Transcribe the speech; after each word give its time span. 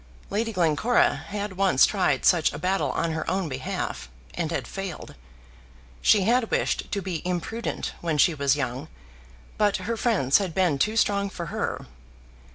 Lady 0.31 0.51
Glencora 0.51 1.13
had 1.27 1.57
once 1.57 1.85
tried 1.85 2.25
such 2.25 2.51
a 2.51 2.57
battle 2.57 2.89
on 2.93 3.11
her 3.11 3.29
own 3.29 3.47
behalf, 3.47 4.09
and 4.33 4.49
had 4.49 4.67
failed. 4.67 5.13
She 6.01 6.21
had 6.23 6.49
wished 6.49 6.91
to 6.91 7.03
be 7.03 7.21
imprudent 7.23 7.93
when 8.01 8.17
she 8.17 8.33
was 8.33 8.55
young; 8.55 8.87
but 9.59 9.77
her 9.85 9.95
friends 9.97 10.39
had 10.39 10.55
been 10.55 10.79
too 10.79 10.95
strong 10.97 11.29
for 11.29 11.45
her. 11.53 11.85